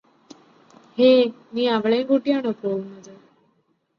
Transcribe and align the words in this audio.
hey 0.97 1.25
നീ 1.53 1.63
അവളേം 1.67 2.07
കൂട്ടിയാണോ 2.07 2.51
പോവുന്നത് 2.61 3.13